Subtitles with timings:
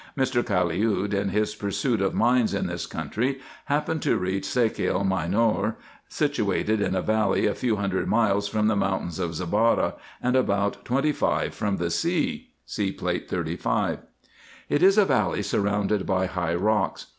[0.17, 0.41] Mr.
[0.43, 5.75] Caliud in his pursuit of mines in this country happened to reach Sakial Minor,
[6.09, 11.11] situated in a valley, a few miles from the mountain of Zabara, and about twenty
[11.11, 13.99] five from the sea (See Plate 35).
[14.69, 17.05] It is a valley surrounded by high rocks.